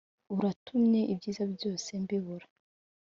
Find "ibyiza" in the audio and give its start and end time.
1.13-1.43